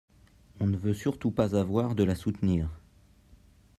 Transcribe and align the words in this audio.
on 0.59 0.65
ne 0.65 0.77
veut 0.77 0.95
surtout 0.95 1.29
pas 1.29 1.55
avoir 1.55 1.93
de 1.93 2.03
la 2.03 2.15
soutenir. 2.15 2.71